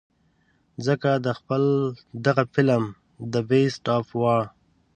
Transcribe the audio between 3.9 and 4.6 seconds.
of War